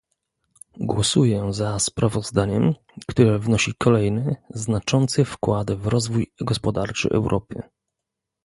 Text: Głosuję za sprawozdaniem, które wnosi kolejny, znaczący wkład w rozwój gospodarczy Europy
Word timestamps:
Głosuję 0.79 1.53
za 1.53 1.79
sprawozdaniem, 1.79 2.73
które 3.07 3.39
wnosi 3.39 3.73
kolejny, 3.77 4.35
znaczący 4.49 5.25
wkład 5.25 5.71
w 5.71 5.87
rozwój 5.87 6.31
gospodarczy 6.41 7.09
Europy 7.11 7.61